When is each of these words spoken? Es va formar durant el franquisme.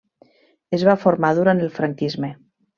Es 0.77 0.85
va 0.89 0.95
formar 1.05 1.33
durant 1.41 1.63
el 1.69 1.73
franquisme. 1.79 2.35